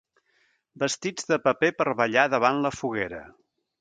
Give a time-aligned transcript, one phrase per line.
[0.83, 3.21] Vestits de paper per ballar davant la foguera.